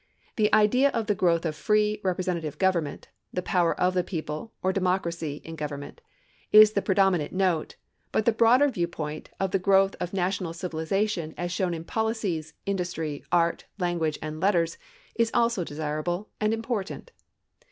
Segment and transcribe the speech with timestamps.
[0.35, 4.73] The idea of the growth of free, representative government (the power of the people, or
[4.73, 6.01] democracy, in government)
[6.51, 7.75] is the predominant note,
[8.11, 13.23] but the broader viewpoint of the growth of national civilization as shown in policies, industry,
[13.31, 14.79] art, language and letters
[15.13, 17.11] is also desirable and important.